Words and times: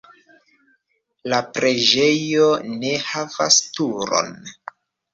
La 1.33 1.41
preĝejo 1.59 2.49
ne 2.73 2.97
havas 3.13 3.63
turon. 3.81 4.39